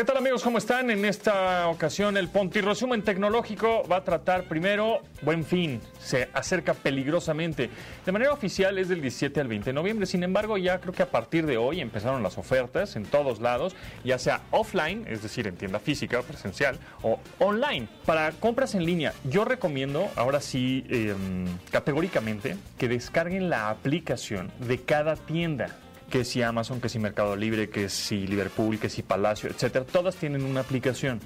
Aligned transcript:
¿Qué 0.00 0.06
tal 0.06 0.16
amigos? 0.16 0.42
¿Cómo 0.42 0.56
están? 0.56 0.90
En 0.90 1.04
esta 1.04 1.68
ocasión 1.68 2.16
el 2.16 2.30
Ponti 2.30 2.62
Resumen 2.62 3.02
Tecnológico 3.02 3.86
va 3.86 3.96
a 3.96 4.02
tratar 4.02 4.44
primero 4.44 5.00
Buen 5.20 5.44
Fin. 5.44 5.78
Se 6.00 6.30
acerca 6.32 6.72
peligrosamente. 6.72 7.68
De 8.06 8.10
manera 8.10 8.32
oficial 8.32 8.78
es 8.78 8.88
del 8.88 9.02
17 9.02 9.38
al 9.42 9.48
20 9.48 9.68
de 9.68 9.74
noviembre. 9.74 10.06
Sin 10.06 10.22
embargo, 10.22 10.56
ya 10.56 10.80
creo 10.80 10.94
que 10.94 11.02
a 11.02 11.10
partir 11.10 11.44
de 11.44 11.58
hoy 11.58 11.82
empezaron 11.82 12.22
las 12.22 12.38
ofertas 12.38 12.96
en 12.96 13.04
todos 13.04 13.42
lados, 13.42 13.76
ya 14.02 14.18
sea 14.18 14.40
offline, 14.52 15.04
es 15.06 15.22
decir, 15.22 15.46
en 15.46 15.56
tienda 15.56 15.78
física, 15.78 16.22
presencial, 16.22 16.78
o 17.02 17.20
online. 17.38 17.86
Para 18.06 18.30
compras 18.32 18.74
en 18.74 18.86
línea, 18.86 19.12
yo 19.24 19.44
recomiendo, 19.44 20.08
ahora 20.16 20.40
sí, 20.40 20.82
em, 20.88 21.44
categóricamente, 21.70 22.56
que 22.78 22.88
descarguen 22.88 23.50
la 23.50 23.68
aplicación 23.68 24.50
de 24.60 24.80
cada 24.80 25.16
tienda 25.16 25.76
que 26.10 26.24
si 26.24 26.42
Amazon, 26.42 26.80
que 26.80 26.88
si 26.88 26.98
Mercado 26.98 27.36
Libre, 27.36 27.70
que 27.70 27.88
si 27.88 28.26
Liverpool, 28.26 28.78
que 28.78 28.90
si 28.90 29.02
Palacio, 29.02 29.48
etcétera, 29.48 29.84
todas 29.84 30.16
tienen 30.16 30.44
una 30.44 30.60
aplicación. 30.60 31.20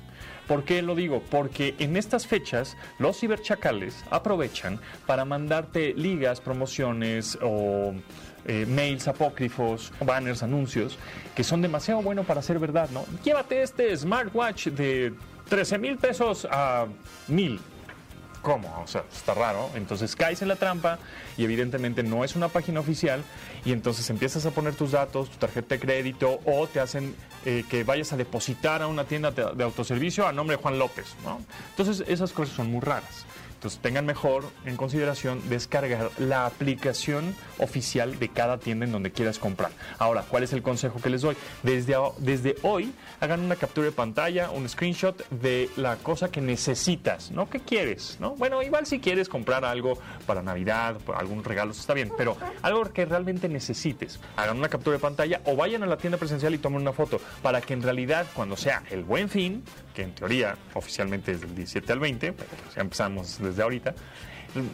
¿Por 0.47 0.65
qué 0.65 0.83
lo 0.83 0.95
digo? 0.95 1.23
Porque 1.31 1.75
en 1.79 1.97
estas 1.97 2.27
fechas 2.27 2.77
los 2.99 3.19
ciberchacales 3.19 4.05
aprovechan 4.11 4.79
para 5.07 5.25
mandarte 5.25 5.95
ligas, 5.95 6.41
promociones 6.41 7.39
o 7.43 7.95
eh, 8.45 8.67
mails 8.67 9.09
apócrifos, 9.09 9.91
banners, 10.05 10.43
anuncios, 10.43 10.99
que 11.35 11.43
son 11.43 11.63
demasiado 11.63 12.03
buenos 12.03 12.27
para 12.27 12.43
ser 12.43 12.59
verdad, 12.59 12.91
¿no? 12.91 13.07
Llévate 13.25 13.63
este 13.63 13.97
smartwatch 13.97 14.69
de 14.69 15.15
13 15.49 15.79
mil 15.79 15.97
pesos 15.97 16.47
a 16.51 16.87
mil 17.27 17.59
¿cómo? 18.45 18.73
O 18.85 18.87
sea, 18.87 19.05
está 19.13 19.35
raro. 19.35 19.71
Entonces 19.75 20.15
caes 20.15 20.43
en 20.43 20.49
la 20.49 20.57
trampa 20.57 20.99
y 21.37 21.43
evidentemente 21.43 22.05
no 22.05 22.23
es 22.23 22.37
una 22.37 22.49
página 22.49 22.79
oficial 22.79 23.25
y 23.65 23.73
entonces 23.73 24.09
empiezas 24.11 24.47
a 24.47 24.53
poner 24.53 24.77
tus 24.77 24.93
datos, 24.93 25.31
tu 25.31 25.39
tarjeta 25.39 25.75
de 25.75 25.81
crédito 25.81 26.39
o 26.45 26.69
te 26.69 26.79
hacen 26.79 27.17
eh, 27.45 27.65
que 27.69 27.83
vayas 27.83 28.13
a 28.13 28.17
depositar 28.17 28.83
a 28.83 28.87
una 28.87 29.05
tienda 29.05 29.33
de, 29.33 29.65
autoservicio 29.65 30.29
a 30.29 30.33
nombre 30.33 30.57
de 30.57 30.63
Juan 30.63 30.79
López, 30.79 31.17
¿no? 31.25 31.41
Entonces 31.71 32.07
esas 32.07 32.33
cosas 32.33 32.55
son 32.55 32.71
muy 32.71 32.81
raras. 32.81 33.25
Entonces 33.65 33.81
tengan 33.81 34.05
mejor 34.05 34.45
en 34.67 34.77
consideración 34.77 35.41
descargar 35.49 36.11
la 36.19 36.45
aplicación 36.45 37.35
oficial 37.57 38.19
de 38.19 38.29
cada 38.29 38.59
tienda 38.59 38.85
en 38.85 38.93
donde 38.93 39.11
quieras 39.11 39.39
comprar. 39.39 39.71
Ahora, 39.99 40.23
¿cuál 40.29 40.43
es 40.43 40.53
el 40.53 40.61
consejo 40.61 41.01
que 41.01 41.09
les 41.09 41.23
doy? 41.23 41.35
Desde, 41.63 41.97
desde 42.19 42.57
hoy 42.61 42.93
hagan 43.21 43.41
una 43.41 43.57
captura 43.57 43.87
de 43.87 43.93
pantalla, 43.93 44.51
un 44.51 44.69
screenshot 44.69 45.27
de 45.31 45.71
la 45.77 45.97
cosa 45.97 46.31
que 46.31 46.43
necesitas, 46.43 47.31
¿no? 47.31 47.49
¿Qué 47.49 47.59
quieres? 47.59 48.19
¿no? 48.21 48.37
Bueno, 48.37 48.63
igual 48.63 48.85
si 48.85 49.01
quieres 49.01 49.31
comprar 49.31 49.65
algo 49.65 49.97
para 50.27 50.43
Navidad, 50.43 50.99
algún 51.17 51.43
regalo, 51.43 51.71
está 51.71 51.95
bien, 51.95 52.13
pero 52.19 52.37
algo 52.61 52.93
que 52.93 53.07
realmente 53.07 53.49
necesites. 53.49 54.21
Hagan 54.37 54.59
una 54.59 54.69
captura 54.69 54.99
de 54.99 55.01
pantalla 55.01 55.41
o 55.47 55.57
vayan 55.57 55.83
a 55.83 55.87
la 55.87 55.97
tienda 55.97 56.19
presencial 56.19 56.53
y 56.53 56.59
tomen 56.59 56.83
una 56.83 56.93
foto 56.93 57.19
para 57.41 57.63
que 57.63 57.73
en 57.73 57.81
realidad 57.81 58.27
cuando 58.35 58.59
sea 58.59 58.83
el 58.91 59.05
buen 59.05 59.31
fin, 59.31 59.65
que 59.95 60.03
en 60.03 60.15
teoría 60.15 60.55
oficialmente 60.75 61.33
es 61.33 61.41
del 61.41 61.55
17 61.55 61.91
al 61.91 62.01
20, 62.01 62.33
pero 62.35 62.51
ya 62.77 62.83
empezamos 62.83 63.39
desde 63.39 63.54
de 63.57 63.63
ahorita, 63.63 63.95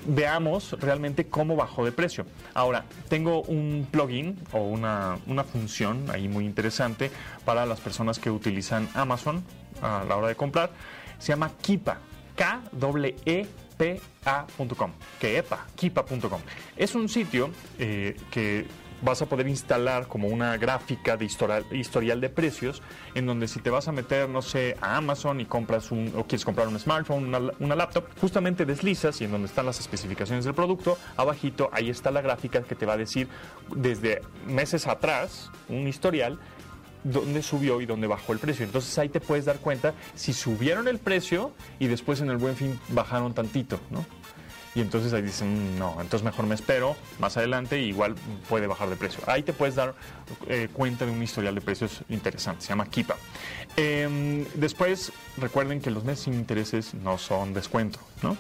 veamos 0.07 0.73
realmente 0.81 1.27
cómo 1.27 1.57
bajó 1.57 1.85
de 1.85 1.93
precio. 1.93 2.27
Ahora, 2.55 2.85
tengo 3.09 3.43
un 3.43 3.87
plugin 3.91 4.39
o 4.53 4.61
una, 4.61 5.19
una 5.27 5.45
función 5.45 6.11
ahí 6.11 6.29
muy 6.29 6.45
interesante 6.45 7.11
para 7.45 7.67
las 7.67 7.81
personas 7.81 8.19
que 8.19 8.31
utilizan 8.31 8.89
Amazon 8.95 9.43
a 9.83 10.05
la 10.09 10.17
hora 10.17 10.29
de 10.29 10.35
comprar. 10.35 10.71
Se 11.19 11.29
llama 11.29 11.51
Kipa, 11.61 11.99
k 12.37 12.61
p 13.77 14.01
acom 14.25 14.93
que 15.19 15.39
epa, 15.39 15.67
kipa.com. 15.75 16.41
Es 16.77 16.95
un 16.95 17.09
sitio 17.09 17.51
eh, 17.79 18.17
que 18.31 18.67
vas 19.03 19.23
a 19.23 19.27
poder 19.27 19.49
instalar 19.49 20.07
como 20.07 20.29
una 20.29 20.57
gráfica 20.57 21.17
de 21.17 21.25
historial, 21.25 22.21
de 22.21 22.29
precios 22.29 22.83
en 23.15 23.27
donde 23.27 23.49
si 23.49 23.61
te 23.61 23.71
vas 23.71 23.89
a 23.89 23.93
meter, 23.93 24.29
no 24.29 24.43
sé, 24.43 24.77
a 24.81 24.97
Amazon 24.97 25.41
y 25.41 25.47
compras 25.47 25.91
un, 25.91 26.13
o 26.17 26.25
quieres 26.25 26.45
comprar 26.45 26.69
un 26.69 26.79
smartphone, 26.79 27.27
una, 27.27 27.53
una 27.59 27.77
laptop, 27.77 28.05
justamente 28.21 28.65
deslizas 28.65 29.21
y 29.21 29.25
en 29.25 29.33
donde 29.33 29.47
están 29.47 29.67
las 29.67 29.81
especificaciones 29.81 30.45
del 30.45 30.55
producto, 30.55 30.99
abajito 31.17 31.71
ahí 31.73 31.91
está 31.91 32.11
la 32.11 32.21
gráfica 32.21 32.63
que 32.63 32.75
te 32.75 32.87
va 32.87 32.95
a 32.95 32.97
decir 32.97 33.29
desde 33.75 34.23
meses 34.47 34.87
atrás 34.87 35.51
un 35.69 35.87
historial 35.87 36.39
dónde 37.05 37.43
subió 37.43 37.81
y 37.81 37.87
dónde 37.87 38.07
bajó 38.07 38.33
el 38.33 38.39
precio. 38.39 38.65
Entonces 38.65 38.97
ahí 38.99 39.09
te 39.09 39.21
puedes 39.21 39.45
dar 39.45 39.59
cuenta 39.59 39.95
si 40.15 40.33
subieron 40.33 40.89
el 40.89 40.99
precio 40.99 41.53
y 41.79 41.87
después 41.87 42.21
en 42.21 42.31
el 42.31 42.37
buen 42.37 42.57
fin 42.57 42.79
bajaron 42.89 43.35
tantito, 43.35 43.81
¿no? 43.91 44.05
Y 44.75 44.81
entonces 44.81 45.13
ahí 45.13 45.23
dicen, 45.23 45.79
no, 45.79 45.97
entonces 46.01 46.23
mejor 46.25 46.47
me 46.47 46.55
espero 46.55 46.97
más 47.19 47.37
adelante 47.37 47.81
y 47.81 47.87
igual 47.87 48.15
puede 48.49 48.67
bajar 48.67 48.89
de 48.89 48.97
precio. 48.97 49.21
Ahí 49.27 49.43
te 49.43 49.53
puedes 49.53 49.75
dar 49.75 49.95
eh, 50.47 50.69
cuenta 50.73 51.07
de 51.07 51.13
un 51.13 51.23
historial 51.23 51.55
de 51.55 51.61
precios 51.61 52.03
interesante, 52.09 52.63
se 52.63 52.69
llama 52.69 52.87
Kipa. 52.87 53.17
Em, 53.77 54.45
después, 54.55 55.13
recuerden 55.39 55.81
que 55.81 55.91
los 55.91 56.05
meses 56.05 56.25
sin 56.25 56.35
intereses 56.35 56.95
no 56.95 57.19
son 57.19 57.53
descuento, 57.53 57.99
¿no? 58.23 58.37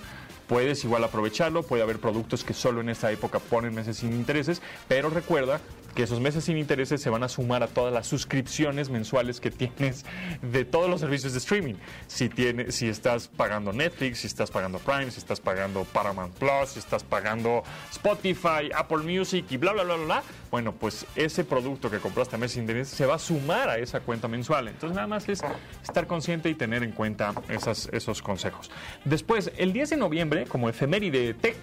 Puedes 0.50 0.83
igual 0.83 1.05
aprovecharlo, 1.05 1.62
puede 1.62 1.84
haber 1.84 2.00
productos 2.00 2.43
que 2.43 2.55
solo 2.55 2.81
en 2.81 2.88
esta 2.88 3.12
época 3.12 3.38
ponen 3.38 3.72
meses 3.72 3.99
sin 3.99 4.12
intereses, 4.12 4.61
pero 4.88 5.09
recuerda 5.09 5.61
que 5.94 6.03
esos 6.03 6.19
meses 6.21 6.44
sin 6.44 6.56
intereses 6.56 7.00
se 7.00 7.09
van 7.09 7.22
a 7.22 7.28
sumar 7.28 7.62
a 7.62 7.69
todas 7.69 7.93
las 7.93 8.09
suscripciones 8.09 8.91
mensuales 8.91 9.41
que 9.41 9.53
tienes 9.53 10.05
de 10.43 10.65
todos 10.65 10.91
los 10.91 11.00
servicios 11.00 11.34
de 11.34 11.39
streaming. 11.39 11.75
Si, 12.09 12.28
tienes, 12.28 12.75
si 12.75 12.89
estás 12.89 13.28
pagando 13.28 13.72
Netflix, 13.72 14.19
si 14.19 14.27
estás 14.27 14.50
pagando 14.50 14.81
Prime, 14.81 15.10
si 15.12 15.19
estás 15.19 15.39
pagando 15.39 15.84
Paramount 15.84 16.34
Plus, 16.34 16.71
si 16.71 16.81
estás 16.81 17.05
pagando 17.05 17.62
Spotify, 17.93 18.71
Apple 18.75 19.05
Music 19.05 19.47
y 19.50 19.56
bla, 19.56 19.72
bla, 19.72 19.84
bla, 19.84 19.97
bla, 19.97 20.22
bueno, 20.50 20.72
pues 20.72 21.06
ese 21.15 21.44
producto 21.44 21.91
que 21.91 21.99
compraste 21.99 22.34
a 22.34 22.39
meses 22.39 22.55
sin 22.55 22.62
intereses 22.62 22.93
se 22.93 23.06
va 23.06 23.15
a 23.15 23.19
sumar 23.21 23.69
a 23.69 23.78
esa 23.78 24.00
cuenta 24.00 24.27
mensual. 24.27 24.66
Entonces 24.66 24.97
nada 24.97 25.06
más 25.06 25.28
es 25.28 25.41
estar 25.83 26.09
consciente 26.09 26.50
y 26.50 26.55
tener 26.55 26.83
en 26.83 26.91
cuenta 26.91 27.34
esas, 27.49 27.89
esos 27.93 28.21
consejos. 28.21 28.71
Después, 29.05 29.53
el 29.56 29.72
10 29.72 29.91
de 29.91 29.97
noviembre, 29.97 30.40
como 30.49 30.69
efeméride 30.69 31.34
tech, 31.34 31.56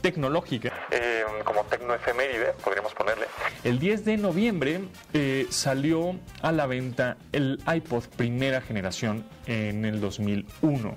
tecnológica, 0.00 0.72
eh, 0.90 1.22
como 1.44 1.64
tecnoefeméride, 1.64 2.52
podríamos 2.62 2.92
ponerle, 2.92 3.26
el 3.64 3.78
10 3.78 4.04
de 4.04 4.16
noviembre 4.16 4.80
eh, 5.14 5.46
salió 5.50 6.16
a 6.42 6.52
la 6.52 6.66
venta 6.66 7.16
el 7.32 7.60
iPod 7.72 8.04
primera 8.16 8.60
generación 8.60 9.24
en 9.46 9.84
el 9.84 10.00
2001. 10.00 10.94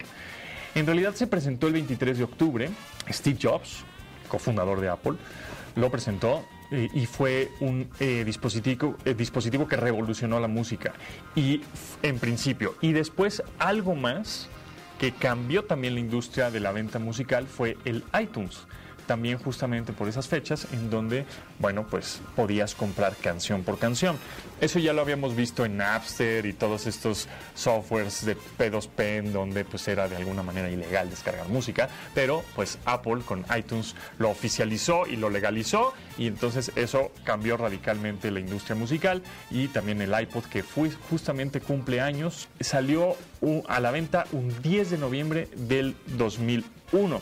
En 0.74 0.86
realidad 0.86 1.14
se 1.14 1.28
presentó 1.28 1.68
el 1.68 1.74
23 1.74 2.18
de 2.18 2.24
octubre. 2.24 2.70
Steve 3.10 3.38
Jobs, 3.42 3.84
cofundador 4.28 4.82
de 4.82 4.90
Apple, 4.90 5.14
lo 5.76 5.90
presentó 5.92 6.44
eh, 6.72 6.90
y 6.94 7.06
fue 7.06 7.50
un 7.60 7.90
eh, 8.00 8.24
dispositivo, 8.26 8.98
dispositivo 9.16 9.68
que 9.68 9.78
revolucionó 9.78 10.40
la 10.40 10.48
música. 10.48 10.94
Y 11.36 11.62
en 12.02 12.18
principio, 12.20 12.76
y 12.82 12.94
después 12.94 13.44
algo 13.60 13.96
más 13.96 14.50
que 15.00 15.14
cambió 15.14 15.64
también 15.64 15.96
la 15.96 16.00
industria 16.00 16.52
de 16.52 16.60
la 16.60 16.72
venta 16.72 17.00
musical 17.00 17.48
fue 17.48 17.78
el 17.86 18.04
iTunes 18.20 18.66
también 19.06 19.38
justamente 19.38 19.94
por 19.94 20.08
esas 20.08 20.28
fechas 20.28 20.68
en 20.72 20.90
donde, 20.90 21.26
bueno, 21.60 21.88
pues 21.90 22.22
podías 22.36 22.76
comprar 22.76 23.16
canción 23.16 23.64
por 23.64 23.78
canción. 23.78 24.18
Eso 24.62 24.80
ya 24.80 24.94
lo 24.94 25.02
habíamos 25.02 25.36
visto 25.36 25.66
en 25.66 25.78
Napster 25.78 26.46
y 26.46 26.54
todos 26.54 26.88
estos 26.88 27.28
softwares 27.56 28.26
de 28.26 28.38
P2P 28.38 29.18
en 29.18 29.34
donde 29.34 29.66
pues 29.66 29.88
era 29.88 30.08
de 30.08 30.16
alguna 30.16 30.44
manera 30.44 30.70
ilegal 30.70 31.10
descargar 31.10 31.48
música, 31.50 31.90
pero 32.14 32.44
pues 32.56 32.78
Apple 32.86 33.22
con 33.26 33.46
iTunes 33.58 33.96
lo 34.18 34.30
oficializó 34.30 35.08
y 35.08 35.16
lo 35.16 35.30
legalizó 35.30 35.94
y 36.18 36.28
entonces 36.28 36.72
eso 36.76 37.12
cambió 37.24 37.58
radicalmente 37.58 38.32
la 38.32 38.40
industria 38.40 38.76
musical 38.76 39.22
y 39.52 39.68
también 39.68 40.02
el 40.02 40.20
iPod 40.20 40.46
que 40.46 40.64
fue 40.64 40.92
justamente 41.10 41.60
cumpleaños 41.60 42.48
salió 42.60 43.16
a 43.68 43.80
la 43.80 43.92
venta 43.92 44.26
un 44.32 44.62
10 44.62 44.92
de 44.92 44.98
noviembre 44.98 45.50
del 45.56 45.96
2001. 46.18 47.22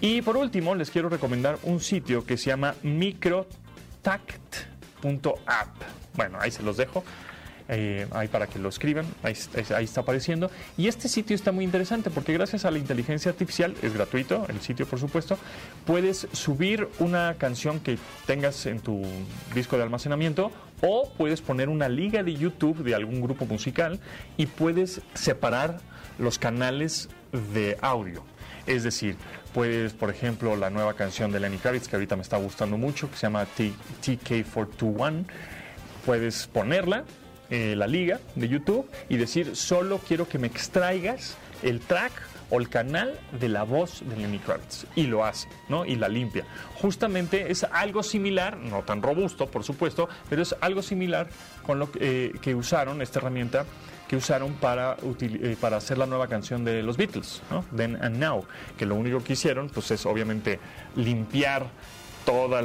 Y 0.00 0.22
por 0.22 0.36
último, 0.36 0.74
les 0.74 0.90
quiero 0.90 1.08
recomendar 1.08 1.58
un 1.62 1.80
sitio 1.80 2.24
que 2.24 2.36
se 2.36 2.46
llama 2.46 2.74
microtact.app. 2.82 4.38
Bueno, 6.14 6.38
ahí 6.40 6.50
se 6.50 6.62
los 6.62 6.76
dejo. 6.76 7.04
Eh, 7.72 8.08
ahí 8.10 8.26
para 8.26 8.48
que 8.48 8.58
lo 8.58 8.68
escriban, 8.68 9.06
ahí, 9.22 9.34
ahí, 9.76 9.84
está 9.84 10.00
apareciendo. 10.00 10.50
Y 10.76 10.88
este 10.88 11.08
sitio 11.08 11.36
está 11.36 11.52
muy 11.52 11.64
interesante 11.64 12.10
porque 12.10 12.32
gracias 12.32 12.64
a 12.64 12.70
la 12.72 12.78
inteligencia 12.78 13.30
artificial, 13.30 13.76
es 13.80 13.94
gratuito 13.94 14.44
el 14.48 14.60
sitio 14.60 14.86
por 14.86 14.98
supuesto, 14.98 15.38
puedes 15.86 16.26
subir 16.32 16.88
una 16.98 17.36
canción 17.38 17.78
que 17.78 17.96
tengas 18.26 18.66
en 18.66 18.80
tu 18.80 19.02
disco 19.54 19.76
de 19.76 19.84
almacenamiento 19.84 20.50
o 20.82 21.10
puedes 21.16 21.40
poner 21.40 21.68
una 21.68 21.88
liga 21.88 22.22
de 22.22 22.34
YouTube 22.34 22.82
de 22.82 22.94
algún 22.94 23.20
grupo 23.20 23.46
musical 23.46 24.00
y 24.36 24.46
puedes 24.46 25.02
separar 25.14 25.80
los 26.18 26.38
canales 26.38 27.08
de 27.54 27.76
audio. 27.80 28.24
Es 28.66 28.82
decir, 28.84 29.16
puedes, 29.52 29.92
por 29.92 30.10
ejemplo, 30.10 30.56
la 30.56 30.70
nueva 30.70 30.94
canción 30.94 31.32
de 31.32 31.40
Lenny 31.40 31.58
Kravitz, 31.58 31.88
que 31.88 31.96
ahorita 31.96 32.16
me 32.16 32.22
está 32.22 32.36
gustando 32.36 32.76
mucho, 32.76 33.10
que 33.10 33.16
se 33.16 33.22
llama 33.22 33.46
TK421, 33.56 35.24
puedes 36.04 36.46
ponerla, 36.46 37.04
eh, 37.50 37.74
la 37.76 37.86
liga 37.86 38.20
de 38.36 38.48
YouTube, 38.48 38.88
y 39.08 39.16
decir, 39.16 39.56
solo 39.56 39.98
quiero 40.06 40.28
que 40.28 40.38
me 40.38 40.46
extraigas 40.46 41.36
el 41.62 41.80
track 41.80 42.12
o 42.50 42.60
el 42.60 42.68
canal 42.68 43.18
de 43.38 43.48
la 43.48 43.62
voz 43.62 44.02
de 44.04 44.16
Lenny 44.16 44.38
Kravitz. 44.38 44.86
Y 44.96 45.04
lo 45.04 45.24
hace, 45.24 45.48
¿no? 45.68 45.84
Y 45.84 45.96
la 45.96 46.08
limpia. 46.08 46.44
Justamente 46.74 47.50
es 47.50 47.64
algo 47.64 48.02
similar, 48.02 48.56
no 48.56 48.82
tan 48.82 49.02
robusto, 49.02 49.46
por 49.46 49.64
supuesto, 49.64 50.08
pero 50.28 50.42
es 50.42 50.54
algo 50.60 50.82
similar 50.82 51.28
con 51.64 51.78
lo 51.78 51.90
que, 51.90 52.32
eh, 52.44 52.54
usaron, 52.54 53.00
esta 53.00 53.20
herramienta 53.20 53.64
que 54.08 54.16
usaron 54.16 54.54
para, 54.54 54.96
eh, 55.20 55.56
para 55.60 55.76
hacer 55.76 55.96
la 55.96 56.06
nueva 56.06 56.26
canción 56.26 56.64
de 56.64 56.82
los 56.82 56.96
Beatles, 56.96 57.42
¿no? 57.50 57.64
Then 57.76 57.96
and 58.02 58.16
Now, 58.16 58.44
que 58.76 58.84
lo 58.84 58.96
único 58.96 59.22
que 59.22 59.34
hicieron 59.34 59.68
pues 59.68 59.90
es 59.92 60.04
obviamente 60.04 60.58
limpiar 60.96 61.66
todos 62.24 62.62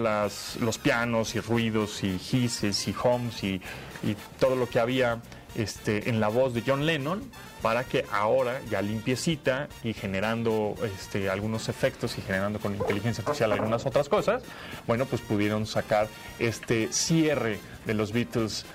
los 0.59 0.77
pianos 0.79 1.35
y 1.35 1.39
ruidos 1.39 2.03
y 2.03 2.19
hisses 2.31 2.87
y 2.87 2.95
homes 3.03 3.43
y, 3.43 3.61
y 4.03 4.15
todo 4.39 4.55
lo 4.55 4.67
que 4.67 4.79
había 4.79 5.21
este, 5.55 6.09
en 6.09 6.19
la 6.19 6.27
voz 6.27 6.53
de 6.53 6.63
John 6.65 6.85
Lennon 6.85 7.23
para 7.61 7.83
que 7.83 8.05
ahora 8.11 8.61
ya 8.69 8.81
limpiecita 8.81 9.67
y 9.83 9.93
generando 9.93 10.75
este, 10.83 11.29
algunos 11.29 11.69
efectos 11.69 12.17
y 12.17 12.21
generando 12.21 12.59
con 12.59 12.75
inteligencia 12.75 13.21
artificial 13.21 13.51
algunas 13.51 13.85
otras 13.85 14.09
cosas, 14.09 14.43
bueno, 14.85 15.05
pues 15.05 15.21
pudieron 15.21 15.65
sacar 15.65 16.07
este 16.39 16.91
cierre 16.91 17.59
de 17.85 17.93
los 17.93 18.11
Beatles 18.11 18.65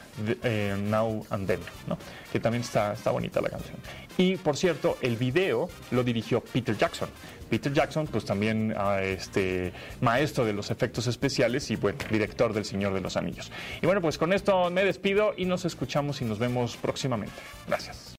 eh, 0.43 0.77
Now 0.79 1.27
and 1.31 1.47
Then, 1.47 1.61
¿no? 1.87 1.99
que 2.33 2.41
también 2.41 2.63
está, 2.63 2.93
está 2.93 3.11
bonita 3.11 3.41
la 3.41 3.51
canción. 3.51 3.77
Y 4.19 4.37
por 4.37 4.57
cierto, 4.57 4.99
el 5.01 5.17
video 5.17 5.69
lo 5.91 6.05
dirigió 6.05 6.41
Peter 6.41 6.77
Jackson. 6.77 7.09
Peter 7.49 7.73
Jackson, 7.73 8.07
pues 8.07 8.25
también 8.25 8.75
ah, 8.77 9.03
este, 9.03 9.73
maestro 10.01 10.45
de 10.45 10.53
los 10.53 10.71
efectos 10.71 11.07
especiales 11.09 11.71
y 11.71 11.77
bueno, 11.77 11.99
director 12.11 12.53
del 12.53 12.65
Señor 12.65 12.95
de 12.95 13.01
los 13.01 13.17
Anillos. 13.17 13.51
Y 13.83 13.87
bueno, 13.87 14.01
pues 14.01 14.19
con 14.19 14.33
esto 14.33 14.71
me 14.71 14.85
despido 14.85 15.35
y 15.37 15.45
nos 15.45 15.65
escuchamos 15.65 16.23
y 16.23 16.25
nos 16.25 16.39
vemos 16.39 16.77
próximamente. 16.77 17.35
Gracias. 17.67 18.07